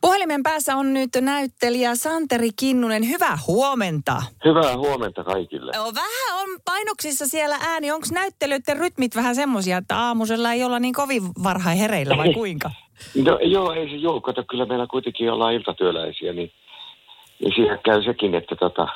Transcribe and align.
Puhelimen 0.00 0.42
päässä 0.42 0.76
on 0.76 0.92
nyt 0.92 1.10
näyttelijä 1.20 1.94
Santeri 1.94 2.48
Kinnunen. 2.60 3.08
Hyvää 3.08 3.38
huomenta. 3.46 4.22
Hyvää 4.44 4.76
huomenta 4.76 5.24
kaikille. 5.24 5.72
Vähän 5.72 6.42
on 6.42 6.48
painoksissa 6.64 7.26
siellä 7.26 7.56
ääni. 7.62 7.90
Onko 7.90 8.06
näyttelyiden 8.12 8.76
rytmit 8.76 9.16
vähän 9.16 9.34
semmoisia, 9.34 9.76
että 9.76 9.98
aamusella 9.98 10.52
ei 10.52 10.64
olla 10.64 10.78
niin 10.78 10.94
kovin 10.94 11.22
varhain 11.42 11.78
hereillä 11.78 12.16
vai 12.16 12.34
kuinka? 12.42 12.70
No 13.24 13.38
joo, 13.42 13.72
ei 13.72 13.90
se 13.90 13.96
joo. 13.96 14.20
Kato, 14.20 14.44
kyllä 14.50 14.66
meillä 14.66 14.86
kuitenkin 14.86 15.32
ollaan 15.32 15.54
iltatyöläisiä, 15.54 16.32
niin, 16.32 16.52
niin 17.40 17.54
siinä 17.54 17.76
käy 17.76 18.02
sekin, 18.02 18.34
että, 18.34 18.56
tota, 18.56 18.88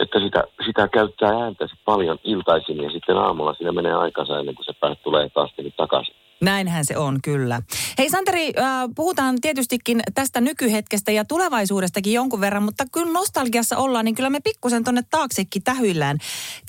että 0.00 0.20
sitä, 0.20 0.44
sitä 0.66 0.88
käyttää 0.88 1.42
ääntä 1.42 1.66
paljon 1.84 2.18
iltaisin 2.24 2.82
ja 2.82 2.90
sitten 2.90 3.16
aamulla 3.16 3.54
siinä 3.54 3.72
menee 3.72 3.94
aikansa 3.94 4.38
ennen 4.38 4.54
kuin 4.54 4.66
se 4.66 4.72
päät 4.72 5.02
tulee 5.02 5.28
taas 5.28 5.50
niin 5.56 5.74
takaisin. 5.76 6.14
Näinhän 6.40 6.84
se 6.84 6.96
on, 6.96 7.18
kyllä. 7.22 7.62
Hei 7.98 8.10
Santeri, 8.10 8.52
äh, 8.58 8.64
puhutaan 8.96 9.36
tietystikin 9.40 10.00
tästä 10.14 10.40
nykyhetkestä 10.40 11.12
ja 11.12 11.24
tulevaisuudestakin 11.24 12.12
jonkun 12.12 12.40
verran, 12.40 12.62
mutta 12.62 12.84
kyllä 12.92 13.12
nostalgiassa 13.12 13.76
ollaan, 13.76 14.04
niin 14.04 14.14
kyllä 14.14 14.30
me 14.30 14.40
pikkusen 14.40 14.84
tonne 14.84 15.02
taaksekin 15.10 15.62
tähyillään. 15.62 16.18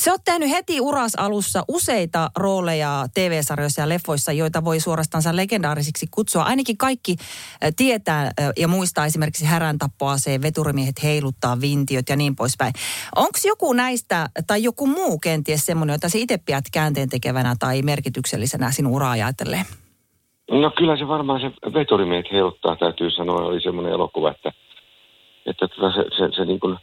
Se 0.01 0.11
on 0.11 0.17
tehnyt 0.25 0.49
heti 0.49 0.81
uras 0.81 1.15
alussa 1.15 1.63
useita 1.67 2.31
rooleja 2.35 3.07
TV-sarjoissa 3.13 3.81
ja 3.81 3.89
leffoissa, 3.89 4.31
joita 4.31 4.63
voi 4.63 4.79
suorastansa 4.79 5.35
legendaarisiksi 5.35 6.07
kutsua. 6.11 6.43
Ainakin 6.43 6.77
kaikki 6.77 7.15
äh, 7.19 7.72
tietää 7.75 8.25
äh, 8.25 8.31
ja 8.57 8.67
muistaa 8.67 9.05
esimerkiksi 9.05 9.45
härän 9.45 9.77
tappoaseen, 9.77 10.41
veturimiehet 10.41 11.03
heiluttaa, 11.03 11.61
vintiöt 11.61 12.09
ja 12.09 12.16
niin 12.16 12.35
poispäin. 12.35 12.73
Onko 13.16 13.39
joku 13.45 13.73
näistä 13.73 14.29
tai 14.47 14.63
joku 14.63 14.88
muu 14.88 15.19
kenties 15.19 15.66
semmoinen, 15.66 15.94
jota 15.94 16.09
sä 16.09 16.17
itse 16.17 16.38
pidät 16.38 16.66
käänteen 16.72 17.09
tekevänä 17.09 17.55
tai 17.59 17.81
merkityksellisenä 17.81 18.72
sinun 18.72 18.94
uraa 18.94 19.11
ajatellen? 19.11 19.58
No 20.50 20.72
kyllä 20.72 20.97
se 20.97 21.08
varmaan 21.08 21.42
se 21.42 21.52
veturimiehet 21.73 22.31
heiluttaa, 22.31 22.75
täytyy 22.75 23.11
sanoa, 23.11 23.45
oli 23.45 23.61
semmoinen 23.61 23.94
elokuva, 23.94 24.31
että, 24.31 24.52
että 25.45 25.67
tota 25.67 25.91
se, 25.91 26.06
se, 26.17 26.36
se, 26.36 26.45
niin 26.45 26.59
kuin, 26.59 26.78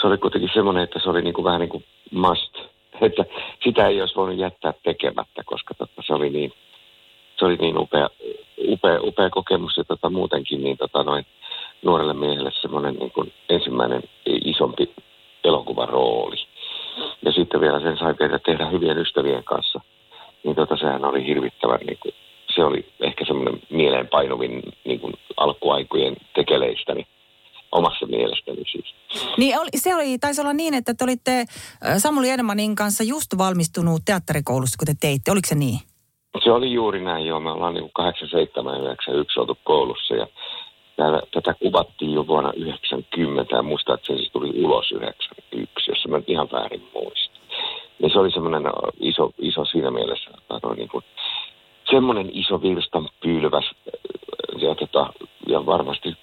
se 0.00 0.06
oli 0.06 0.18
kuitenkin 0.18 0.50
semmoinen, 0.54 0.82
että 0.84 1.00
se 1.02 1.10
oli 1.10 1.22
niin 1.22 1.34
kuin 1.34 1.44
vähän 1.44 1.60
niin 1.60 1.68
kuin 1.68 1.84
must. 2.10 2.54
Että 3.00 3.24
sitä 3.64 3.88
ei 3.88 4.00
olisi 4.00 4.16
voinut 4.16 4.38
jättää 4.38 4.74
tekemättä, 4.82 5.42
koska 5.44 5.74
tota, 5.74 6.02
se 6.06 6.14
oli 6.14 6.30
niin, 6.30 6.52
se 7.38 7.44
oli 7.44 7.56
niin 7.56 7.78
upea, 7.78 8.08
upea, 8.68 9.02
upea 9.02 9.30
kokemus 9.30 9.76
ja 9.76 9.84
tota, 9.84 10.10
muutenkin 10.10 10.64
niin 10.64 10.76
tota, 10.76 11.02
noin 11.02 11.26
nuorelle 11.82 12.14
miehelle 12.14 12.50
semmoinen 12.60 12.94
niin 12.94 13.10
kuin 13.10 13.32
ensimmäinen 13.48 14.02
isompi 14.26 14.90
elokuvarooli. 15.44 16.36
Ja 17.24 17.32
sitten 17.32 17.60
vielä 17.60 17.80
sen 17.80 17.98
sai 17.98 18.14
tehdä, 18.46 18.66
hyvien 18.66 18.98
ystävien 18.98 19.44
kanssa. 19.44 19.80
Niin 20.44 20.56
tota, 20.56 20.76
sehän 20.76 21.04
oli 21.04 21.26
hirvittävän 21.26 21.80
niin 21.86 21.98
kuin, 22.02 22.14
se 22.54 22.64
oli 22.64 22.86
ehkä 23.00 23.24
semmoinen 23.24 23.62
mieleenpainuvin 23.70 24.62
niin 24.84 25.00
kuin 25.00 25.14
alkuaikojen 25.36 26.16
tekeleistäni 26.34 27.06
omassa 27.72 28.06
mielestäni 28.06 28.62
siis. 28.72 28.94
Niin 29.36 29.58
oli, 29.60 29.68
se 29.76 29.94
oli, 29.94 30.18
taisi 30.18 30.40
olla 30.40 30.52
niin, 30.52 30.74
että 30.74 30.94
te 30.94 31.04
olitte 31.04 31.38
äh, 31.40 31.46
Samuli 31.98 32.30
Edmanin 32.30 32.74
kanssa 32.74 33.04
just 33.04 33.38
valmistunut 33.38 34.02
teatterikoulussa, 34.04 34.76
kun 34.78 34.86
te 34.86 35.00
teitte. 35.00 35.30
Oliko 35.32 35.48
se 35.48 35.54
niin? 35.54 35.78
Se 36.44 36.52
oli 36.52 36.72
juuri 36.72 37.04
näin, 37.04 37.26
joo. 37.26 37.40
Me 37.40 37.50
ollaan 37.50 37.74
niin 37.74 37.90
87 37.92 38.74
ja 38.74 38.80
91 38.80 39.40
oltu 39.40 39.58
koulussa 39.64 40.14
ja 40.14 40.26
täällä, 40.96 41.22
tätä 41.34 41.54
kuvattiin 41.54 42.12
jo 42.12 42.26
vuonna 42.26 42.52
90 42.56 43.56
ja 43.56 43.62
muista, 43.62 43.94
että 43.94 44.06
se 44.06 44.16
siis 44.16 44.32
tuli 44.32 44.64
ulos 44.64 44.92
91, 44.92 45.90
jos 45.90 46.06
mä 46.08 46.16
nyt 46.16 46.30
ihan 46.30 46.48
väärin 46.52 46.88
muistan. 46.94 47.42
Ja 47.98 48.08
se 48.08 48.18
oli 48.18 48.30
semmoinen 48.30 48.62
iso, 49.00 49.30
iso 49.38 49.64
siinä 49.64 49.90
mielessä, 49.90 50.30
että 50.30 50.74
niin 50.76 50.88
kuin, 50.88 51.04
semmoinen 51.94 52.30
iso 52.32 52.62
virstan 52.62 53.08
pylväs 53.22 53.70
ja, 54.58 54.74
tota, 54.74 55.12
ja 55.48 55.66
varmasti, 55.66 56.16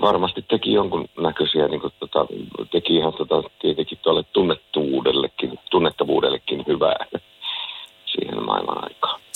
varmasti 0.00 0.42
teki 0.42 0.72
jonkun 0.72 1.08
näköisiä, 1.20 1.68
niin 1.68 1.80
kuin, 1.80 1.92
tota, 2.00 2.26
teki 2.70 2.96
ihan 2.96 3.12
tota, 3.12 3.42
tietenkin 3.60 3.98
tuolle 4.02 4.22
tunnettuudellekin, 4.22 5.58
tunnettavuudellekin 5.70 6.64
hyvää. 6.66 7.06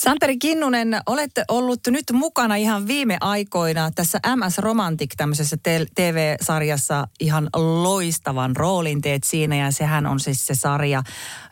Santeri 0.07 0.39
Kinnunen, 0.39 0.89
olette 1.07 1.43
ollut 1.51 1.81
nyt 1.91 2.05
mukana 2.13 2.57
ihan 2.57 2.87
viime 2.87 3.17
aikoina 3.21 3.91
tässä 3.95 4.19
MS 4.37 4.59
Romantic 4.59 5.11
tämmöisessä 5.17 5.57
TV-sarjassa 5.95 7.05
ihan 7.21 7.49
loistavan 7.83 8.57
roolin 8.57 9.03
teet 9.03 9.25
siinä 9.25 9.57
ja 9.57 9.71
sehän 9.71 10.07
on 10.07 10.21
siis 10.21 10.47
se 10.47 10.55
sarja 10.55 11.03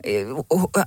eh, 0.04 0.26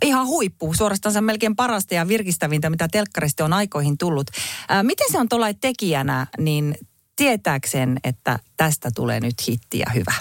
ihan 0.05 0.27
huippu, 0.27 0.73
suorastaan 0.73 1.23
melkein 1.23 1.55
parasta 1.55 1.95
ja 1.95 2.07
virkistävintä, 2.07 2.69
mitä 2.69 2.87
telkkarista 2.91 3.45
on 3.45 3.53
aikoihin 3.53 3.97
tullut. 3.97 4.27
Ää, 4.69 4.83
miten 4.83 5.11
se 5.11 5.19
on 5.19 5.29
tuolla 5.29 5.47
tekijänä, 5.61 6.27
niin 6.37 6.75
tietääkseen, 7.15 7.97
että 8.03 8.39
tästä 8.57 8.89
tulee 8.95 9.19
nyt 9.19 9.35
hitti 9.47 9.79
ja 9.79 9.85
hyvä? 9.95 10.13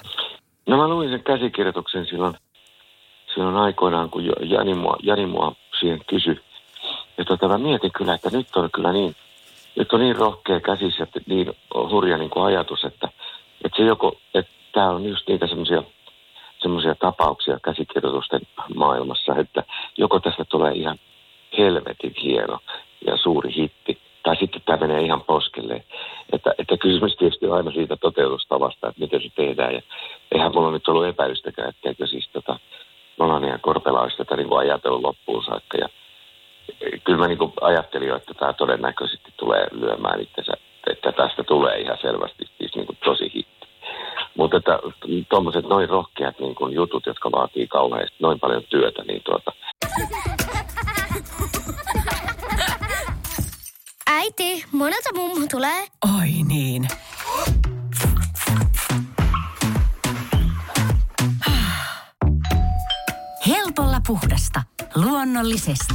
No 0.69 0.77
mä 0.77 0.89
luin 0.89 1.11
sen 1.11 1.23
käsikirjoituksen 1.23 2.07
silloin, 2.07 2.35
silloin 3.35 3.57
aikoinaan, 3.57 4.11
kun 4.11 4.25
Jani 4.25 4.75
mua, 4.75 4.97
Jani 5.03 5.27
mua 5.27 5.57
siihen 5.81 6.01
kysyi. 6.11 6.46
Ja 7.19 7.25
tota, 7.25 7.49
mä 7.49 7.59
mietin 7.59 7.93
kyllä, 7.93 8.15
että 8.15 8.31
nyt 8.31 8.57
on 8.57 8.71
kyllä 8.71 8.93
niin, 8.93 9.17
nyt 9.77 9.93
on 9.93 10.01
niin 10.01 10.17
rohkea 10.17 10.61
käsissä, 10.61 11.03
että 11.03 11.21
niin 11.27 11.53
hurja 11.75 12.19
niin 12.19 12.31
kuin 12.31 12.45
ajatus, 12.45 12.85
että, 12.85 13.09
että 13.65 13.77
se 13.77 13.83
joko, 13.83 14.17
että 14.35 14.53
tämä 14.73 14.91
on 14.91 15.05
just 15.05 15.29
niitä 15.29 15.47
semmoisia 15.47 15.83
semmoisia 16.63 16.95
tapauksia 16.95 17.59
käsikirjoitusten 17.63 18.41
maailmassa, 18.75 19.37
että 19.37 19.63
joko 19.99 20.21
tästä 20.21 20.45
tulee 20.45 20.73
ihan 20.73 20.99
helvetin 21.59 22.15
hieno 22.23 22.59
ja 23.07 23.17
suuri 23.17 23.55
hitti, 23.55 23.99
tai 24.23 24.37
sitten 24.37 24.63
tämä 24.67 24.79
menee 24.79 25.03
ihan 25.03 25.21
poskelle. 25.21 25.85
Että, 26.33 26.55
että 26.59 26.77
kysymys 26.77 27.17
tietysti 27.17 27.47
on 27.47 27.57
aina 27.57 27.71
siitä 27.71 27.97
toteutustavasta, 27.97 28.89
että 28.89 29.01
miten 29.01 29.23
se 29.23 29.29
tehdään. 29.37 29.75
Ja 29.75 29.81
eihän 30.33 30.53
mulla 30.55 30.71
nyt 30.71 30.89
ollut 30.89 31.07
epäilystäkään, 31.07 31.69
etteikö 31.69 32.07
siis 32.07 32.29
tota, 32.33 32.59
Melania 33.19 33.59
Korpela 33.59 34.01
olisi 34.01 34.17
tätä 34.17 34.37
niin 34.37 34.59
ajatellut 34.59 35.03
loppuun 35.03 35.45
saakka. 35.45 35.79
Ja 35.79 35.89
kyllä 37.05 37.19
mä 37.19 37.29
niin 37.29 37.39
kuin 37.39 37.53
ajattelin 37.61 38.09
jo, 38.09 38.17
että 38.17 38.35
tämä 38.35 38.53
todennäköisesti 38.53 39.33
tulee 39.37 39.67
lyömään 39.73 40.21
itsensä, 40.21 40.53
että 40.91 41.13
tästä 41.13 41.45
tulee 41.45 41.81
ihan 41.81 41.99
selvästi 42.01 42.45
siis 42.59 42.75
niin 42.75 42.87
kuin 42.87 42.99
tosi 43.05 43.31
hitti. 43.35 43.67
Mutta 44.37 44.57
että 44.57 44.79
tuommoiset 45.31 45.65
noin 45.69 45.89
rohkeat 45.89 46.39
niin 46.39 46.55
kuin 46.55 46.75
jutut, 46.75 47.07
jotka 47.07 47.33
vaatii 47.33 47.67
kauheasti 47.67 48.17
noin 48.21 48.41
paljon 48.41 48.63
työtä, 48.71 49.03
niin 49.03 49.23
tuota... 49.25 49.53
Äiti, 54.11 54.65
monelta 54.73 55.11
mummu 55.15 55.47
tulee? 55.51 55.87
Oi 56.19 56.29
niin. 56.49 56.89
Helpolla 63.47 64.01
puhdasta. 64.07 64.63
Luonnollisesti. 64.95 65.95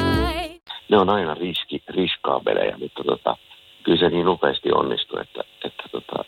Ne 0.91 0.97
on 0.97 1.09
aina 1.09 1.33
riski, 1.33 1.83
riskaabeleja, 1.87 2.77
mutta 2.77 3.03
tota, 3.03 3.37
kyllä 3.83 3.99
se 3.99 4.09
niin 4.09 4.25
nopeasti 4.25 4.71
onnistui, 4.71 5.21
että, 5.21 5.43
että 5.65 5.83
tota, 5.91 6.23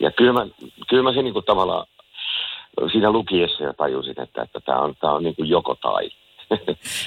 ja 0.00 0.10
kyllä 0.10 0.32
mä, 0.32 0.46
kyllä 0.88 1.02
mä 1.02 1.12
se 1.12 1.22
niin 1.22 1.32
kuin 1.32 1.44
tavallaan 1.44 1.86
siinä 2.92 3.10
lukiessa 3.10 3.64
jo 3.64 3.72
tajusin, 3.72 4.20
että, 4.20 4.42
että 4.42 4.60
tämä 4.60 4.78
on, 4.78 4.94
tää 5.00 5.12
on 5.12 5.22
niin 5.22 5.36
kuin 5.36 5.48
joko 5.48 5.74
tai. 5.74 6.10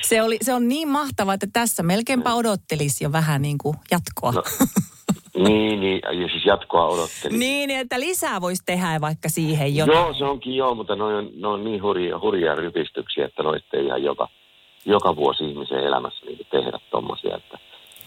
Se, 0.10 0.22
oli, 0.22 0.38
se 0.42 0.54
on 0.54 0.68
niin 0.68 0.88
mahtavaa, 0.88 1.34
että 1.34 1.48
tässä 1.54 1.84
melkeinpä 1.84 2.34
odottelisi 2.34 3.04
jo 3.04 3.12
vähän 3.12 3.42
niin 3.42 3.58
kuin 3.58 3.76
jatkoa. 3.92 4.32
No, 4.32 4.44
niin, 5.44 5.80
niin, 5.80 6.02
ja 6.04 6.28
siis 6.28 6.46
jatkoa 6.46 6.88
odottelin. 6.88 7.40
niin, 7.40 7.70
että 7.72 8.00
lisää 8.00 8.42
voisi 8.42 8.64
tehdä 8.66 9.02
vaikka 9.02 9.30
siihen 9.30 9.76
jotain. 9.76 9.98
Joo, 9.98 10.14
se 10.14 10.26
onkin 10.26 10.56
joo, 10.56 10.76
mutta 10.76 10.96
ne 10.96 11.04
on, 11.04 11.30
ne 11.36 11.48
on 11.48 11.64
niin 11.64 11.84
hurjia, 11.84 12.20
hurjia 12.20 12.56
rypistyksiä, 12.56 13.26
että 13.26 13.44
noista 13.44 13.78
ei 13.78 13.86
ihan 13.86 14.04
joka, 14.04 14.28
joka 14.86 15.16
vuosi 15.16 15.50
ihmisen 15.50 15.80
elämässä 15.80 16.26
niin 16.26 16.48
tehdä 16.52 16.80
tommosia, 16.92 17.36
että 17.36 17.58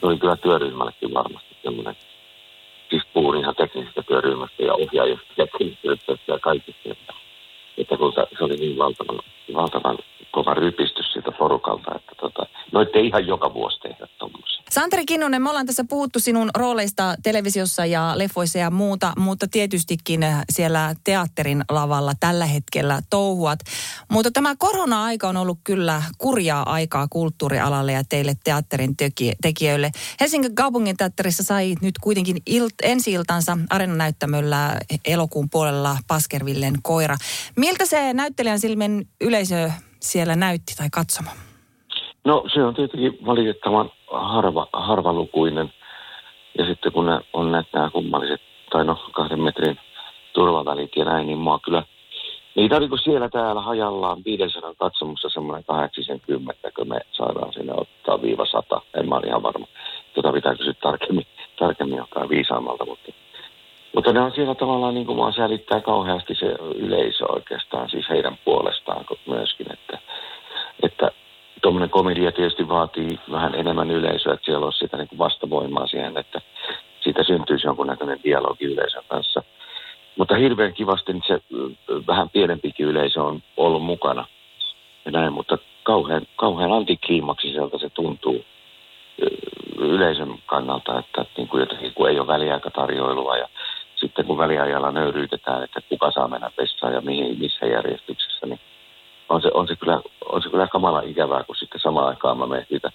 Se 0.00 0.06
oli 0.06 0.18
kyllä 0.18 0.36
työryhmällekin 0.36 1.14
varmasti 1.14 1.56
semmoinen, 1.62 1.96
siis 2.90 3.02
puhun 3.12 3.36
ihan 3.36 3.54
teknisestä 3.54 4.02
työryhmästä 4.02 4.62
ja 4.62 4.74
ohjaajasta 4.74 5.32
ja 5.36 5.46
ja 6.28 6.38
kaikista, 6.38 6.88
että, 6.90 7.12
että 7.78 7.96
kun 7.96 8.12
se 8.38 8.44
oli 8.44 8.56
niin 8.56 8.78
valtavan, 8.78 9.20
valtavan 9.54 9.98
kova 10.32 10.54
rypistys 10.54 11.12
siitä 11.12 11.32
porukalta, 11.38 11.94
että 11.96 12.12
tota, 12.20 12.42
no 12.72 12.80
ettei 12.80 13.06
ihan 13.06 13.26
joka 13.26 13.54
vuosi 13.54 13.80
tehdä 13.80 14.06
tuommoisia. 14.18 14.60
Santeri 14.70 15.06
Kinnunen, 15.06 15.42
me 15.42 15.50
ollaan 15.50 15.66
tässä 15.66 15.84
puhuttu 15.88 16.20
sinun 16.20 16.50
rooleista 16.56 17.14
televisiossa 17.22 17.86
ja 17.86 18.12
leffoissa 18.16 18.58
ja 18.58 18.70
muuta, 18.70 19.12
mutta 19.18 19.46
tietystikin 19.50 20.20
siellä 20.52 20.94
teatterin 21.04 21.64
lavalla 21.70 22.12
tällä 22.20 22.46
hetkellä 22.46 23.00
touhuat. 23.10 23.58
Mutta 24.08 24.30
tämä 24.30 24.54
korona-aika 24.58 25.28
on 25.28 25.36
ollut 25.36 25.58
kyllä 25.64 26.02
kurjaa 26.18 26.72
aikaa 26.72 27.06
kulttuurialalle 27.10 27.92
ja 27.92 28.02
teille 28.08 28.34
teatterin 28.44 28.96
teki- 28.96 29.32
tekijöille. 29.42 29.90
Helsingin 30.20 30.54
kaupungin 30.54 30.96
teatterissa 30.96 31.42
sai 31.42 31.74
nyt 31.82 31.98
kuitenkin 31.98 32.36
ilt- 32.50 32.82
ensi-iltansa 32.82 33.58
arenanäyttämöllä 33.70 34.78
elokuun 35.04 35.50
puolella 35.50 35.96
Paskervillen 36.08 36.74
koira. 36.82 37.16
Miltä 37.56 37.86
se 37.86 38.14
näyttelijän 38.14 38.60
silmin 38.60 39.08
yleisö 39.40 39.70
siellä 40.00 40.36
näytti 40.36 40.74
tai 40.76 40.88
katsomo? 40.92 41.30
No 42.24 42.44
se 42.54 42.64
on 42.64 42.74
tietenkin 42.74 43.18
valitettavan 43.26 43.90
harva, 44.12 44.66
harvalukuinen. 44.72 45.72
Ja 46.58 46.66
sitten 46.66 46.92
kun 46.92 47.06
ne 47.06 47.20
on 47.32 47.52
näitä 47.52 47.90
kummalliset, 47.92 48.40
tai 48.72 48.84
no 48.84 48.94
kahden 49.12 49.40
metrin 49.40 49.78
turvavälit 50.32 50.96
ja 50.96 51.04
näin, 51.04 51.26
niin 51.26 51.38
mua 51.38 51.58
kyllä, 51.58 51.82
niitä 52.54 52.80
niin 52.80 52.88
kuin 52.88 52.98
siellä 52.98 53.28
täällä 53.28 53.60
hajallaan 53.60 54.24
500 54.24 54.74
katsomusta 54.74 55.28
semmoinen 55.28 55.64
80, 55.64 56.70
kun 56.76 56.88
me 56.88 57.00
saadaan 57.12 57.52
sinne 57.52 57.72
ottaa 57.76 58.22
viiva 58.22 58.46
100. 58.46 58.80
En 58.94 59.08
mä 59.08 59.14
ole 59.14 59.26
ihan 59.26 59.42
varma. 59.42 59.66
Tota 60.14 60.32
pitää 60.32 60.54
kysyä 60.54 60.74
tarkemmin, 60.82 61.26
tarkemmin 61.58 61.98
jotain 61.98 62.28
viisaammalta, 62.28 62.86
mutta 62.86 63.12
mutta 63.94 64.12
ne 64.12 64.20
on 64.20 64.32
siellä 64.34 64.54
tavallaan 64.54 64.94
niin 64.94 65.06
kuin 65.06 65.16
mua 65.16 65.32
säälittää 65.32 65.80
kauheasti 65.80 66.34
se 66.34 66.46
yleisö 66.74 67.32
oikeastaan, 67.32 67.90
siis 67.90 68.08
heidän 68.08 68.38
puolestaan 68.44 69.04
myöskin, 69.26 69.66
että, 69.72 69.98
että 70.82 71.10
komedia 71.90 72.32
tietysti 72.32 72.68
vaatii 72.68 73.18
vähän 73.32 73.54
enemmän 73.54 73.90
yleisöä, 73.90 74.34
että 74.34 74.44
siellä 74.44 74.64
olisi 74.64 74.78
sitä 74.78 74.96
niin 74.96 75.08
kuin 75.08 75.18
vastavoimaa 75.18 75.86
siihen, 75.86 76.18
että 76.18 76.40
siitä 77.00 77.24
syntyisi 77.24 77.66
jonkunnäköinen 77.66 78.20
dialogi 78.24 78.64
yleisön 78.64 79.04
kanssa. 79.08 79.42
Mutta 80.18 80.36
hirveän 80.36 80.74
kivasti 80.74 81.12
niin 81.12 81.22
se 81.26 81.40
vähän 82.06 82.30
pienempikin 82.30 82.86
yleisö 82.86 83.22
on 83.22 83.42
ollut 83.56 83.82
mukana 83.82 84.26
ja 85.04 85.10
näin, 85.10 85.32
mutta 85.32 85.58
kauhean, 85.82 86.26
kauhean 86.36 86.72
antikliimaksiselta 86.72 87.78
se 87.78 87.90
tuntuu 87.90 88.44
yleisön 89.78 90.34
kannalta, 90.46 90.98
että 90.98 91.24
niin 91.36 91.48
kuin 91.48 91.60
jotenkin 91.60 91.94
kun 91.94 92.08
ei 92.08 92.18
ole 92.18 92.26
väliaikatarjoilua 92.26 93.36
ja 93.36 93.48
sitten 94.00 94.26
kun 94.26 94.38
väliajalla 94.38 94.90
nöyryytetään, 94.90 95.62
että 95.62 95.80
kuka 95.88 96.10
saa 96.10 96.28
mennä 96.28 96.50
vessaan 96.58 96.94
ja 96.94 97.00
mihin, 97.00 97.38
missä 97.38 97.66
järjestyksessä, 97.66 98.46
niin 98.46 98.60
on 99.28 99.42
se, 99.42 99.50
on 99.54 99.68
se, 99.68 99.76
kyllä, 99.76 100.00
on 100.32 100.42
se 100.42 100.48
kyllä 100.48 100.66
kamala 100.66 101.00
ikävää, 101.00 101.44
kun 101.44 101.56
sitten 101.56 101.80
samaan 101.80 102.08
aikaan 102.08 102.38
mä 102.38 102.46
menen 102.46 102.66
siitä, 102.68 102.90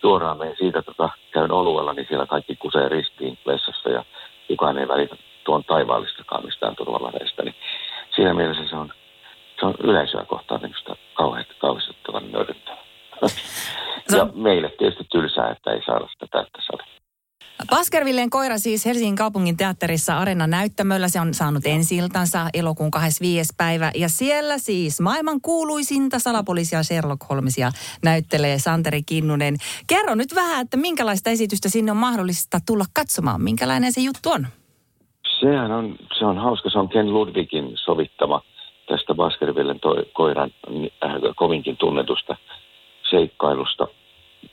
suoraan 0.00 0.38
menen 0.38 0.56
siitä, 0.58 0.82
tota, 0.82 1.08
käyn 1.32 1.52
oluella, 1.52 1.92
niin 1.92 2.06
siellä 2.08 2.26
kaikki 2.26 2.56
kusee 2.56 2.88
ristiin 2.88 3.38
vessassa 3.46 3.90
ja 3.90 4.04
kukaan 4.48 4.78
ei 4.78 4.88
välitä 4.88 5.16
tuon 5.44 5.64
taivaallistakaan 5.64 6.44
mistään 6.44 6.76
turvaväreistä, 6.76 7.42
niin 7.42 7.54
siinä 8.16 8.34
mielessä 8.34 8.68
se 8.68 8.76
on, 8.76 8.92
se 9.60 9.66
on 9.66 9.74
yleisöä 9.82 10.24
kohtaan 10.24 10.60
niin 10.60 10.74
sitä 10.78 10.96
kauheasti 11.14 11.54
kauhistuttavan 11.58 12.32
nöyryttävä. 12.32 12.76
ja 14.16 14.26
meille 14.34 14.68
tietysti 14.78 15.04
tylsää, 15.12 15.50
että 15.50 15.72
ei 15.72 15.82
saada. 15.86 16.08
Paskervilleen 17.70 18.30
koira 18.30 18.58
siis 18.58 18.86
Helsingin 18.86 19.16
kaupungin 19.16 19.56
teatterissa 19.56 20.18
Arena 20.18 20.46
näyttämöllä. 20.46 21.08
Se 21.08 21.20
on 21.20 21.34
saanut 21.34 21.66
ensi 21.66 21.98
elokuun 22.54 22.90
25. 22.90 23.54
päivä. 23.56 23.90
Ja 23.94 24.08
siellä 24.08 24.58
siis 24.58 25.00
maailman 25.00 25.40
kuuluisinta 25.40 26.18
salapoliisia 26.18 26.82
Sherlock 26.82 27.20
Holmesia 27.30 27.70
näyttelee 28.04 28.58
Santeri 28.58 29.02
Kinnunen. 29.02 29.54
Kerro 29.86 30.14
nyt 30.14 30.34
vähän, 30.34 30.60
että 30.60 30.76
minkälaista 30.76 31.30
esitystä 31.30 31.68
sinne 31.68 31.90
on 31.90 31.96
mahdollista 31.96 32.58
tulla 32.66 32.84
katsomaan. 32.94 33.42
Minkälainen 33.42 33.92
se 33.92 34.00
juttu 34.00 34.30
on? 34.30 34.46
Sehän 35.40 35.72
on, 35.72 35.96
se 36.18 36.24
on 36.24 36.38
hauska. 36.38 36.70
Se 36.70 36.78
on 36.78 36.88
Ken 36.88 37.12
Ludwigin 37.12 37.72
sovittama 37.84 38.42
tästä 38.88 39.14
Baskervillen 39.14 39.80
toi, 39.80 40.04
koiran 40.12 40.50
äh, 41.04 41.10
kovinkin 41.36 41.76
tunnetusta 41.76 42.36
seikkailusta. 43.10 43.88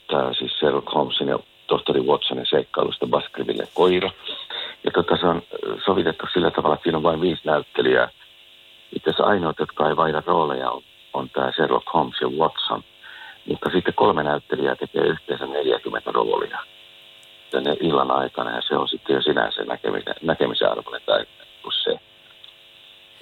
Tämä 0.06 0.34
siis 0.38 0.52
Sherlock 0.58 0.94
Holmesin 0.94 1.28
ja 1.28 1.38
tohtori 1.66 2.00
Watsonin 2.00 2.46
seikkailusta 2.46 3.06
Baskerville 3.06 3.68
koira. 3.74 4.10
Ja 4.84 4.90
tota, 4.90 5.16
se 5.16 5.26
on 5.26 5.42
sovitettu 5.84 6.26
sillä 6.32 6.50
tavalla, 6.50 6.74
että 6.74 6.82
siinä 6.84 6.98
on 6.98 7.02
vain 7.02 7.20
viisi 7.20 7.42
näyttelijää. 7.44 8.08
Itse 8.96 9.10
asiassa 9.10 9.24
ainoat, 9.24 9.58
jotka 9.58 9.88
ei 9.88 9.96
vaihda 9.96 10.22
rooleja, 10.26 10.70
on, 10.70 10.82
on 11.12 11.30
tämä 11.30 11.52
Sherlock 11.52 11.86
Holmes 11.94 12.20
ja 12.20 12.28
Watson. 12.28 12.82
Mutta 13.46 13.70
sitten 13.70 13.94
kolme 13.94 14.22
näyttelijää 14.22 14.76
tekee 14.76 15.02
yhteensä 15.02 15.46
40 15.46 16.12
roolia 16.12 16.58
tänne 17.50 17.76
illan 17.80 18.10
aikana. 18.10 18.50
Ja 18.50 18.62
se 18.68 18.76
on 18.76 18.88
sitten 18.88 19.14
jo 19.14 19.22
sinänsä 19.22 19.64
näkemisen, 19.64 20.14
näkemisen 20.22 20.70
arvoinen 20.70 21.02
tai 21.06 21.26
se, 21.84 21.98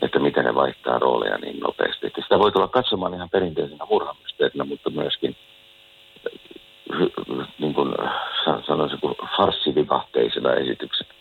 että 0.03 0.19
miten 0.19 0.44
ne 0.44 0.55
vaihtaa 0.55 0.99
rooleja 0.99 1.39
niin 1.39 1.61
nopeasti. 1.61 2.06
Että 2.06 2.23
sitä 2.23 2.39
voi 2.39 2.53
tulla 2.53 2.69
katsomaan 2.69 3.15
ihan 3.15 3.31
perinteisenä 3.31 3.87
murhamysteerinä, 3.91 4.65
mutta 4.65 4.91
myöskin 4.91 5.37
niin 7.59 7.75
kuin 7.75 7.94
sanoisin, 8.67 9.00
kuin 9.00 9.15
farssivivahteisena 9.93 10.55
esityksenä. 10.55 11.12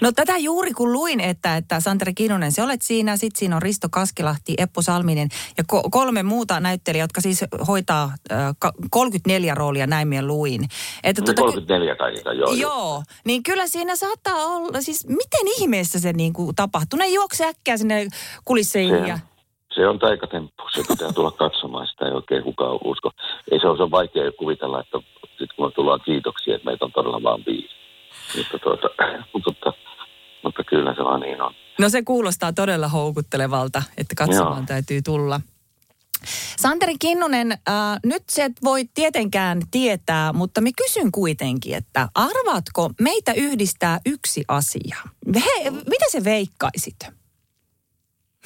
No 0.00 0.12
tätä 0.12 0.36
juuri 0.36 0.72
kun 0.72 0.92
luin, 0.92 1.20
että, 1.20 1.56
että 1.56 1.80
Santeri 1.80 2.14
Kinnunen, 2.14 2.52
se 2.52 2.62
olet 2.62 2.82
siinä, 2.82 3.16
sitten 3.16 3.38
siinä 3.38 3.56
on 3.56 3.62
Risto 3.62 3.88
Kaskilahti, 3.90 4.54
Eppu 4.58 4.82
Salminen 4.82 5.28
ja 5.58 5.64
ko- 5.72 5.88
kolme 5.90 6.22
muuta 6.22 6.60
näyttelijää, 6.60 7.04
jotka 7.04 7.20
siis 7.20 7.44
hoitaa 7.68 8.04
äh, 8.32 8.54
34 8.90 9.54
roolia, 9.54 9.86
näin 9.86 10.08
minä 10.08 10.26
luin. 10.26 10.60
Että 11.04 11.22
tuota, 11.22 11.42
34 11.42 11.96
taitaa, 11.96 12.32
joo. 12.32 12.52
Joo, 12.52 13.02
niin 13.24 13.42
kyllä 13.42 13.66
siinä 13.66 13.96
saattaa 13.96 14.34
olla, 14.34 14.80
siis 14.80 15.08
miten 15.08 15.48
ihmeessä 15.58 15.98
se 16.00 16.12
niin 16.12 16.32
kuin 16.32 16.56
tapahtuu? 16.56 16.98
Ne 16.98 17.08
juoksee 17.08 17.48
äkkiä 17.48 17.76
sinne 17.76 18.06
kulisseihin 18.44 19.06
ja... 19.06 19.18
Se 19.74 19.88
on 19.88 19.98
taikatemppu, 19.98 20.62
se 20.74 20.82
pitää 20.88 21.12
tulla 21.12 21.30
katsomaan, 21.30 21.86
sitä 21.86 22.06
ei 22.06 22.12
oikein 22.12 22.42
kukaan 22.42 22.78
usko. 22.84 23.10
Ei 23.50 23.60
se 23.60 23.66
ole, 23.66 23.76
se 23.76 23.82
on 23.82 23.90
vaikea 23.90 24.32
kuvitella, 24.32 24.80
että 24.80 24.98
sitten 25.38 25.56
kun 25.56 25.72
tullaan 25.72 26.00
kiitoksia, 26.00 26.54
että 26.56 26.66
meitä 26.66 26.84
on 26.84 26.92
todella 26.92 27.22
vaan 27.22 27.42
viisi. 27.46 27.77
Mutta, 28.36 28.58
tuota, 28.58 28.88
mutta, 29.34 29.72
mutta 30.44 30.64
kyllä 30.64 30.94
se 30.94 31.04
vaan 31.04 31.20
niin 31.20 31.42
on. 31.42 31.54
No 31.78 31.88
se 31.88 32.02
kuulostaa 32.02 32.52
todella 32.52 32.88
houkuttelevalta, 32.88 33.82
että 33.96 34.14
katsomaan 34.14 34.56
Joo. 34.56 34.66
täytyy 34.66 35.02
tulla. 35.02 35.40
Santeri 36.58 36.94
Kinnunen, 36.98 37.52
äh, 37.52 37.58
nyt 38.06 38.22
se 38.28 38.44
et 38.44 38.52
voi 38.64 38.84
tietenkään 38.94 39.62
tietää, 39.70 40.32
mutta 40.32 40.60
me 40.60 40.70
kysyn 40.72 41.12
kuitenkin, 41.12 41.74
että 41.74 42.08
arvaatko 42.14 42.90
meitä 43.00 43.32
yhdistää 43.32 44.00
yksi 44.06 44.44
asia? 44.48 44.96
He, 45.34 45.70
mitä 45.70 46.04
se 46.08 46.24
veikkaisit? 46.24 46.96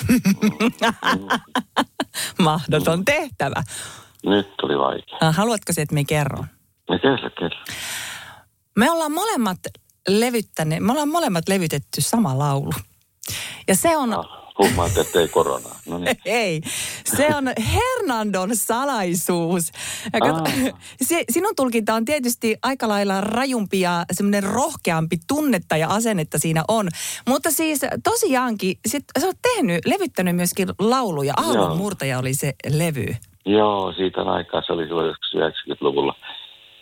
Mahdoton 2.42 3.04
tehtävä. 3.04 3.62
Nyt 4.26 4.56
tuli 4.60 4.78
vaikea. 4.78 5.18
Äh, 5.22 5.36
haluatko 5.36 5.72
se, 5.72 5.82
että 5.82 5.94
me 5.94 6.04
kerron? 6.04 6.46
Me 6.90 6.98
kerro, 6.98 7.30
kerro. 7.38 7.58
Me 8.76 8.90
ollaan 8.90 9.12
molemmat 9.12 9.58
levyttäneet, 10.08 10.82
me 10.82 10.92
ollaan 10.92 11.08
molemmat 11.08 11.48
levytetty 11.48 12.00
sama 12.00 12.38
laulu. 12.38 12.70
Ja 13.68 13.76
se 13.76 13.96
on... 13.96 14.12
Ah, 14.12 14.42
Hummaat, 14.58 14.96
ettei 14.96 15.28
koronaa. 15.28 15.78
No 15.88 15.98
niin. 15.98 16.16
Ei, 16.24 16.60
se 17.04 17.28
on 17.36 17.44
Hernandon 17.74 18.50
salaisuus. 18.52 19.72
Ja 20.12 20.20
kato, 20.20 20.34
ah. 20.34 20.80
se, 21.08 21.24
sinun 21.30 21.56
tulkinta 21.56 21.94
on 21.94 22.04
tietysti 22.04 22.56
aika 22.62 22.88
lailla 22.88 23.20
rajumpi 23.20 23.80
ja 23.80 24.04
semmoinen 24.12 24.42
rohkeampi 24.42 25.16
tunnetta 25.28 25.76
ja 25.76 25.88
asennetta 25.88 26.38
siinä 26.38 26.64
on. 26.68 26.88
Mutta 27.28 27.50
siis 27.50 27.80
tosiaankin, 28.04 28.78
sit, 28.86 29.04
sä 29.20 29.26
oot 29.26 29.36
tehnyt, 29.42 29.86
levyttänyt 29.86 30.36
myöskin 30.36 30.68
lauluja. 30.78 31.34
Aallon 31.36 31.76
murtaja 31.76 32.18
oli 32.18 32.34
se 32.34 32.52
levy. 32.70 33.16
Joo, 33.46 33.92
siitä 33.92 34.20
on 34.20 34.28
aikaa. 34.28 34.62
Se 34.66 34.72
oli 34.72 34.84
silloin 34.84 35.06
joskus 35.06 35.34
90-luvulla 35.34 36.14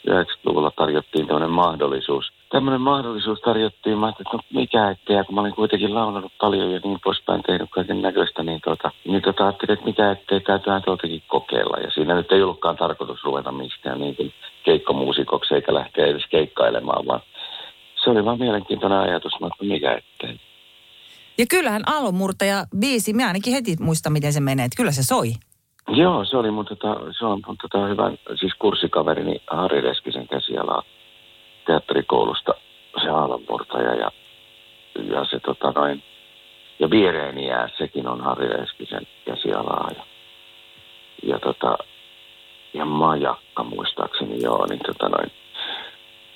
90-luvulla 0.08 0.70
tarjottiin 0.70 1.26
tämmöinen 1.26 1.50
mahdollisuus. 1.50 2.32
Tämmöinen 2.50 2.80
mahdollisuus 2.80 3.40
tarjottiin, 3.40 3.98
mä 3.98 4.08
että 4.08 4.24
no 4.32 4.40
mikä 4.54 4.90
ettei, 4.90 5.16
ja 5.16 5.24
kun 5.24 5.34
mä 5.34 5.40
olin 5.40 5.54
kuitenkin 5.54 5.94
laulanut 5.94 6.32
paljon 6.40 6.70
ja 6.70 6.80
niin 6.84 7.00
poispäin 7.04 7.42
tehnyt 7.42 7.70
kaiken 7.70 8.02
näköistä, 8.02 8.42
niin, 8.42 8.60
tota, 8.64 8.90
niin 9.04 9.22
tota, 9.22 9.44
ajattelin, 9.44 9.72
että 9.72 9.84
mikä 9.84 10.10
ettei, 10.10 10.40
täytyyhän 10.40 10.82
tuoltakin 10.82 11.22
kokeilla. 11.28 11.76
Ja 11.76 11.90
siinä 11.90 12.14
nyt 12.14 12.32
ei 12.32 12.42
ollutkaan 12.42 12.76
tarkoitus 12.76 13.24
ruveta 13.24 13.52
mistään 13.52 14.00
niin 14.00 14.16
kuin 14.16 14.32
keikkomuusikoksi 14.64 15.54
eikä 15.54 15.74
lähteä 15.74 16.06
edes 16.06 16.26
keikkailemaan, 16.30 17.06
vaan 17.06 17.20
se 18.04 18.10
oli 18.10 18.24
vaan 18.24 18.38
mielenkiintoinen 18.38 18.98
ajatus, 18.98 19.32
että 19.34 19.64
mikä 19.64 19.92
ettei. 19.92 20.40
Ja 21.38 21.46
kyllähän 21.50 21.82
aallonmurtaja 21.86 22.64
biisi, 22.78 23.12
mä 23.12 23.26
ainakin 23.26 23.52
heti 23.52 23.76
muista, 23.80 24.10
miten 24.10 24.32
se 24.32 24.40
menee, 24.40 24.64
että 24.64 24.76
kyllä 24.76 24.92
se 24.92 25.02
soi. 25.02 25.32
Joo, 25.90 26.24
se 26.24 26.36
oli 26.36 26.50
mun, 26.50 26.64
tota, 26.64 26.96
se 27.18 27.26
on 27.26 27.40
mun 27.46 27.56
tota, 27.62 27.86
hyvän, 27.86 28.18
siis 28.34 28.54
kurssikaverini 28.58 29.42
Harri 29.46 29.80
Reskisen 29.80 30.28
käsialaa. 30.28 30.82
teatterikoulusta 31.66 32.54
se 33.02 33.08
aallonmurtaja 33.08 33.94
ja, 33.94 34.10
ja 35.02 35.24
se 35.24 35.40
tota 35.40 35.72
noin, 35.72 36.02
ja 36.78 36.90
viereeni 36.90 37.46
jää, 37.46 37.68
sekin 37.78 38.08
on 38.08 38.20
Harri 38.20 38.62
Eskisen 38.62 39.06
käsialaa 39.24 39.90
ja, 39.96 40.02
ja 41.22 41.38
tota, 41.38 41.78
ja 42.74 42.84
majakka 42.84 43.64
muistaakseni 43.64 44.42
joo, 44.42 44.66
niin 44.66 44.80
tota 44.86 45.08
noin, 45.08 45.32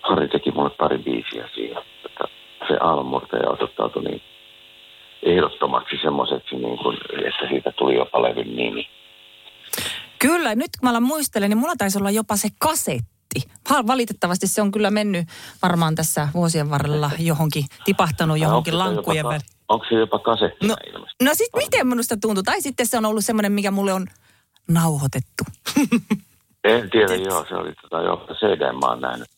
Harri 0.02 0.28
teki 0.28 0.50
mulle 0.50 0.70
pari 0.70 0.98
biisiä 0.98 1.48
siihen. 1.54 1.82
Että 2.06 2.24
se 2.68 2.76
aallonmurtaja 2.80 3.50
osoittautui 3.50 4.02
niin 4.02 4.22
ehdottomaksi 5.22 5.96
semmoiseksi, 6.02 6.56
niin 6.56 6.78
kuin, 6.78 6.98
että 7.26 7.48
siitä 7.48 7.72
tuli 7.72 7.94
jopa 7.94 8.22
levyn 8.22 8.56
nimi. 8.56 8.88
Kyllä, 10.26 10.54
nyt 10.54 10.70
kun 10.80 10.86
mä 10.86 10.90
alan 10.90 11.02
muistelen, 11.02 11.50
niin 11.50 11.58
mulla 11.58 11.74
taisi 11.78 11.98
olla 11.98 12.10
jopa 12.10 12.36
se 12.36 12.48
kasetti. 12.58 13.40
Valitettavasti 13.86 14.46
se 14.46 14.62
on 14.62 14.70
kyllä 14.70 14.90
mennyt 14.90 15.28
varmaan 15.62 15.94
tässä 15.94 16.28
vuosien 16.34 16.70
varrella 16.70 17.10
johonkin, 17.18 17.64
tipahtanut 17.84 18.38
johonkin 18.38 18.78
lankkujen 18.78 19.24
väliin. 19.24 19.40
Onko 19.68 19.86
se 19.88 19.94
jopa 19.94 20.18
kasettina 20.18 20.74
No, 20.92 21.06
no 21.22 21.30
sit 21.34 21.50
miten 21.56 21.86
minusta 21.86 22.16
tuntuu? 22.16 22.42
Tai 22.42 22.62
sitten 22.62 22.86
se 22.86 22.98
on 22.98 23.04
ollut 23.04 23.24
semmoinen, 23.24 23.52
mikä 23.52 23.70
mulle 23.70 23.92
on 23.92 24.06
nauhoitettu. 24.68 25.44
En 26.64 26.90
tiedä, 26.90 27.14
joo, 27.28 27.46
se 27.48 27.54
oli 27.54 27.72
tota, 27.82 28.02
joo, 28.02 28.26
CD 28.34 28.72
mä 28.72 28.86
oon 28.86 29.00
nähnyt. 29.00 29.28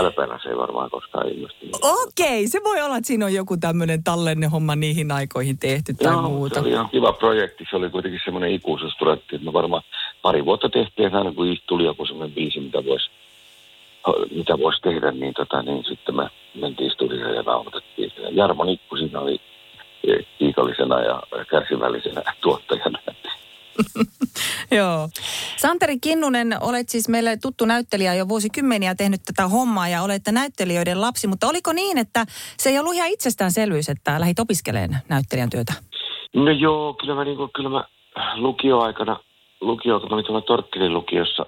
LPnä 0.00 0.38
se 0.42 0.48
ei 0.48 0.56
varmaan 0.56 0.90
koskaan 0.90 1.28
ilmestynyt. 1.28 1.74
Okei, 1.82 2.48
se 2.48 2.60
voi 2.64 2.80
olla, 2.82 2.96
että 2.96 3.06
siinä 3.06 3.24
on 3.24 3.34
joku 3.34 3.56
tämmöinen 3.56 4.04
tallennehomma 4.04 4.76
niihin 4.76 5.12
aikoihin 5.12 5.58
tehty 5.58 5.94
tai 5.94 6.12
Joo, 6.12 6.22
muuta. 6.22 6.54
se 6.54 6.60
oli 6.60 6.70
ihan 6.70 6.88
kiva 6.88 7.12
projekti. 7.12 7.64
Se 7.70 7.76
oli 7.76 7.90
kuitenkin 7.90 8.20
semmoinen 8.24 8.50
ikuisuusprojekti, 8.50 9.36
että 9.36 9.44
me 9.44 9.52
varmaan 9.52 9.82
pari 10.22 10.44
vuotta 10.44 10.68
tehtiin, 10.68 11.14
aina 11.14 11.32
kun 11.32 11.56
tuli 11.66 11.84
joku 11.84 12.06
semmoinen 12.06 12.34
biisi, 12.34 12.60
mitä 12.60 12.84
voisi 12.84 13.10
mitä 14.30 14.58
vois 14.58 14.80
tehdä, 14.80 15.10
niin, 15.10 15.34
tota, 15.34 15.62
niin 15.62 15.84
sitten 15.84 16.16
me 16.16 16.28
mentiin 16.54 16.90
studioon 16.90 17.34
ja 17.34 17.42
nauhoitettiin. 17.42 18.12
Ja 18.22 18.28
Jarmo 18.30 18.64
Nikku 18.64 18.96
siinä 18.96 19.20
oli 19.20 19.40
eh, 20.04 20.26
kiitollisena 20.38 21.00
ja 21.00 21.22
kärsivällisenä 21.50 22.22
tuottajana. 22.40 22.98
Joo. 24.78 25.08
Santeri 25.56 25.98
Kinnunen, 25.98 26.56
olet 26.60 26.88
siis 26.88 27.08
meille 27.08 27.36
tuttu 27.42 27.64
näyttelijä 27.64 28.14
jo 28.14 28.28
vuosikymmeniä 28.28 28.94
tehnyt 28.94 29.20
tätä 29.24 29.48
hommaa 29.48 29.88
ja 29.88 30.02
olette 30.02 30.32
näyttelijöiden 30.32 31.00
lapsi, 31.00 31.26
mutta 31.26 31.48
oliko 31.48 31.72
niin, 31.72 31.98
että 31.98 32.24
se 32.56 32.70
ei 32.70 32.78
ollut 32.78 32.94
ihan 32.94 33.08
itsestäänselvyys, 33.08 33.88
että 33.88 34.20
lähdit 34.20 34.38
opiskelemaan 34.38 35.00
näyttelijän 35.08 35.50
työtä? 35.50 35.72
No 36.34 36.50
joo, 36.50 36.94
kyllä 36.94 37.14
mä, 37.14 37.24
niinku, 37.24 37.48
kyllä 37.54 37.68
mä 37.68 37.84
lukioaikana, 38.36 39.20
lukio, 39.60 40.00
kun 40.00 40.08
mä 40.08 40.14
olin 40.14 40.26
tuolla 40.26 40.40
Torkkelin 40.40 40.94
lukiossa 40.94 41.46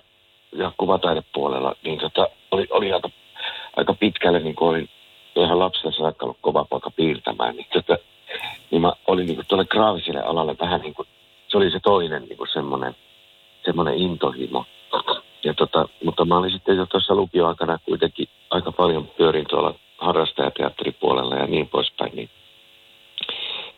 ja 0.53 0.73
kuvataidepuolella, 0.79 1.75
niin 1.85 1.99
tota, 1.99 2.29
oli, 2.51 2.67
oli 2.71 2.93
aika, 2.93 3.11
aika 3.77 3.95
pitkälle, 3.95 4.41
niin 4.41 4.55
kuin 4.55 4.69
olin 4.69 4.89
ihan 5.37 5.59
lapsena 5.59 5.93
saakka 5.93 6.27
ollut 6.27 6.39
kova 6.41 6.65
poika 6.65 6.91
piirtämään, 6.91 7.57
niin, 7.57 7.67
tota, 7.73 7.99
niin 8.71 8.83
mä 8.83 8.93
olin 9.07 9.27
niin 9.27 9.37
kuin 9.37 9.47
tuolle 9.47 9.65
graaviselle 9.65 10.23
alalle 10.23 10.57
vähän 10.61 10.81
niin 10.81 10.95
kuin, 10.95 11.09
se 11.50 11.57
oli 11.57 11.71
se 11.71 11.80
toinen 11.83 12.23
niin 12.23 12.37
kuin 12.37 12.49
semmoinen, 12.52 12.97
semmoinen 13.64 13.95
intohimo. 13.95 14.64
Ja 15.45 15.54
tota, 15.54 15.88
mutta 16.04 16.25
mä 16.25 16.37
olin 16.37 16.50
sitten 16.50 16.76
jo 16.76 16.87
tuossa 16.87 17.14
lukioaikana 17.14 17.78
kuitenkin 17.85 18.28
aika 18.50 18.73
paljon 18.73 19.07
pyörin 19.07 19.47
tuolla 19.49 19.75
harrastajateatteripuolella 19.99 21.35
ja 21.37 21.47
niin 21.47 21.69
poispäin, 21.69 22.12
niin 22.14 22.30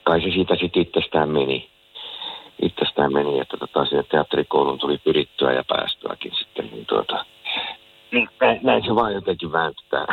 kai 0.03 0.21
se 0.21 0.31
siitä 0.31 0.57
sitten 0.61 0.83
itsestään 0.83 1.29
meni. 1.29 1.71
Itsestään 2.63 3.13
meni, 3.13 3.41
että 3.41 3.57
tota, 3.57 3.85
siihen 3.85 4.05
teatterikouluun 4.11 4.79
tuli 4.79 4.99
pyrittyä 4.99 5.53
ja 5.53 5.65
päästyäkin 5.69 6.33
sitten. 6.35 6.69
Niin 6.73 6.87
tuota, 6.87 7.25
näin, 8.41 8.61
näin 8.63 8.85
se 8.85 8.95
vaan 8.95 9.15
jotenkin 9.15 9.53
vääntyi 9.53 9.87
tämä, 9.91 10.07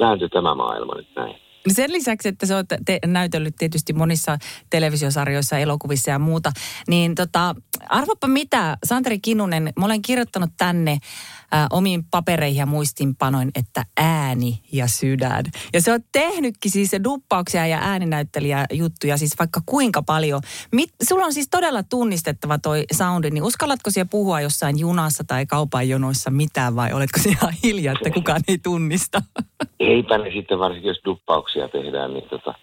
vääntyi 0.00 0.28
tämä 0.28 0.54
maailma 0.54 0.94
nyt 0.94 1.08
näin. 1.16 1.36
Sen 1.68 1.92
lisäksi, 1.92 2.28
että 2.28 2.46
sä 2.46 2.56
oot 2.56 2.66
te- 2.84 2.98
näytellyt 3.06 3.56
tietysti 3.58 3.92
monissa 3.92 4.38
televisiosarjoissa, 4.70 5.58
elokuvissa 5.58 6.10
ja 6.10 6.18
muuta, 6.18 6.52
niin 6.88 7.14
tota, 7.14 7.54
arvoppa 7.88 8.28
mitä, 8.28 8.76
Santeri 8.84 9.18
Kinnunen, 9.18 9.72
mä 9.78 9.84
olen 9.84 10.02
kirjoittanut 10.02 10.50
tänne 10.58 10.92
ä, 10.92 11.66
omiin 11.70 12.04
papereihin 12.10 12.58
ja 12.58 12.66
muistinpanoin, 12.66 13.50
että 13.54 13.84
ääni 13.96 14.62
ja 14.72 14.88
sydän. 14.88 15.44
Ja 15.72 15.80
se 15.80 15.92
on 15.92 16.00
tehnytkin 16.12 16.70
siis 16.70 16.90
duppauksia 17.04 17.66
ja 17.66 17.78
ääninäyttelijä 17.82 18.66
juttuja 18.72 19.16
siis 19.16 19.38
vaikka 19.38 19.60
kuinka 19.66 20.02
paljon. 20.02 20.40
Mit, 20.72 20.90
sulla 21.02 21.24
on 21.24 21.32
siis 21.32 21.48
todella 21.50 21.82
tunnistettava 21.82 22.58
toi 22.58 22.84
soundi, 22.92 23.30
niin 23.30 23.44
uskallatko 23.44 23.90
siellä 23.90 24.08
puhua 24.10 24.40
jossain 24.40 24.78
junassa 24.78 25.24
tai 25.26 25.46
kaupan 25.46 25.88
jonoissa 25.88 26.30
mitään 26.30 26.76
vai 26.76 26.92
oletko 26.92 27.18
siellä 27.22 27.52
hiljaa, 27.64 27.94
että 27.94 28.10
kukaan 28.10 28.40
ei 28.48 28.58
tunnista? 28.58 29.22
Eipä 29.80 30.18
ne 30.18 30.30
sitten 30.32 30.58
varsinkin, 30.58 30.88
jos 30.88 31.00
duppauksia 31.04 31.68
tehdään, 31.68 32.14
niin 32.14 32.28
tota, 32.28 32.54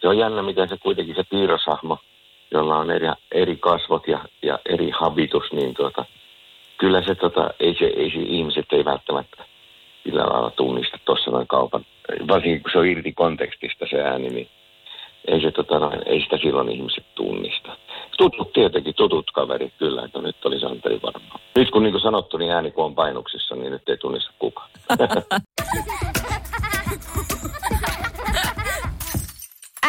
se 0.00 0.08
on 0.08 0.18
jännä, 0.18 0.42
miten 0.42 0.68
se 0.68 0.76
kuitenkin 0.76 1.14
se 1.14 1.24
piirroshahmo, 1.30 1.98
jolla 2.50 2.78
on 2.78 2.90
eri, 2.90 3.06
eri 3.32 3.56
kasvot 3.56 4.08
ja, 4.08 4.24
ja 4.42 4.58
eri 4.66 4.90
habitus, 4.90 5.52
niin 5.52 5.74
tuota, 5.74 6.04
kyllä 6.78 7.02
se, 7.02 7.14
tota, 7.14 7.50
ei 7.60 7.76
se, 7.78 7.84
ei 7.84 8.10
se, 8.10 8.18
ihmiset 8.18 8.66
ei 8.72 8.84
välttämättä 8.84 9.44
sillä 10.04 10.22
lailla 10.22 10.50
tunnista 10.50 10.98
tuossa 11.04 11.30
noin 11.30 11.46
kaupan, 11.46 11.86
varsinkin 12.28 12.62
kun 12.62 12.70
se 12.72 12.78
on 12.78 12.86
irti 12.86 13.12
kontekstista 13.12 13.86
se 13.90 14.02
ääni, 14.02 14.28
niin 14.28 14.48
ei, 15.28 15.40
se, 15.40 15.50
tota, 15.50 15.78
noin, 15.78 16.02
ei 16.06 16.20
sitä 16.20 16.38
silloin 16.42 16.68
ihmiset 16.68 17.04
tunnista. 17.14 17.76
Tutut 18.18 18.52
tietenkin, 18.52 18.94
tutut 18.94 19.30
kaverit 19.30 19.72
kyllä, 19.78 20.04
että 20.04 20.20
nyt 20.20 20.44
oli 20.44 20.60
Santeri 20.60 21.00
varmaan. 21.02 21.40
Nyt 21.56 21.70
kun 21.70 21.82
niin 21.82 21.92
kuin 21.92 22.02
sanottu, 22.02 22.36
niin 22.36 22.50
ääni 22.50 22.70
kun 22.70 22.84
on 22.84 22.94
painuksissa, 22.94 23.54
niin 23.54 23.72
nyt 23.72 23.88
ei 23.88 23.96
tunnista 23.96 24.32
kukaan. 24.38 24.70